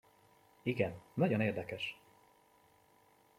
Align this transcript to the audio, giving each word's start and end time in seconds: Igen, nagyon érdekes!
Igen, 0.63 1.01
nagyon 1.13 1.39
érdekes! 1.41 1.97